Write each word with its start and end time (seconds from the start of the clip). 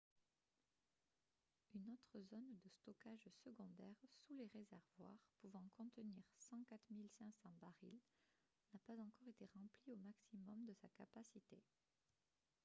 une 1.75 1.87
autre 1.93 2.23
zone 2.25 2.57
de 2.65 2.69
stockage 2.69 3.29
secondaire 3.45 3.95
sous 4.15 4.33
les 4.33 4.47
réservoirs 4.51 5.21
pouvant 5.39 5.69
contenir 5.77 6.23
104 6.49 6.81
500 7.19 7.51
barils 7.61 7.99
n’a 8.73 8.79
pas 8.87 8.93
encore 8.99 9.27
été 9.27 9.45
remplie 9.53 9.93
au 9.93 9.97
maximum 9.97 10.65
de 10.65 10.73
sa 10.73 10.87
capacité 10.97 11.61